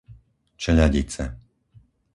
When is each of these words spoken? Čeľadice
Čeľadice 0.63 1.25